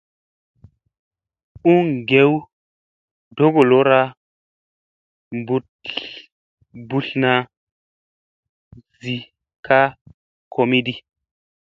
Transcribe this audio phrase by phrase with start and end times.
[1.73, 2.31] U ngew
[3.35, 3.99] togolora
[5.37, 7.33] mbutlna
[9.01, 9.15] zi
[9.65, 9.79] ka
[10.53, 10.93] komiɗi.